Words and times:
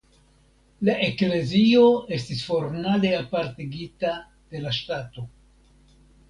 La 0.87 0.93
eklezio 1.07 1.83
estis 2.17 2.41
formale 2.47 3.13
apartigita 3.19 4.15
de 4.55 4.63
la 4.65 4.75
ŝtato. 4.81 5.29